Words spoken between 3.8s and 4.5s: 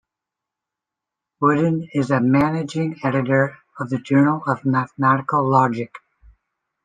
the Journal